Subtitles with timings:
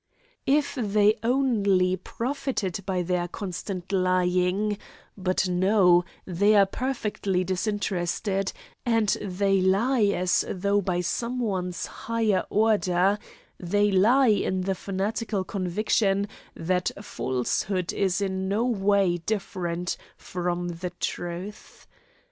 [0.47, 4.79] If they only profited by their constant lying
[5.15, 8.51] but, no; they are perfectly disinterested,
[8.83, 13.19] and they lie as though by some one's higher order;
[13.59, 20.89] they lie in the fanatical conviction that falsehood is in no way different from the
[20.99, 21.85] truth.